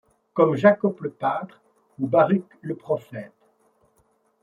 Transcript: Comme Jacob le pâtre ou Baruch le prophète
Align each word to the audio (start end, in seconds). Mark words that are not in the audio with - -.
Comme 0.33 0.55
Jacob 0.55 0.99
le 1.01 1.11
pâtre 1.11 1.61
ou 1.99 2.07
Baruch 2.07 2.49
le 2.61 2.73
prophète 2.73 3.33